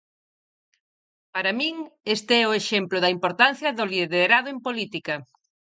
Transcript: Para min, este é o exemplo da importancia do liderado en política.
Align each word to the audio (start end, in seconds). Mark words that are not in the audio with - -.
Para 1.33 1.51
min, 1.59 1.75
este 2.15 2.33
é 2.43 2.45
o 2.49 2.55
exemplo 2.61 2.97
da 3.03 3.13
importancia 3.17 3.69
do 3.77 3.85
liderado 3.93 4.47
en 4.53 4.57
política. 4.67 5.13